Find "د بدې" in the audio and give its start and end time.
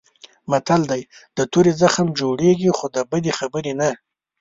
2.95-3.31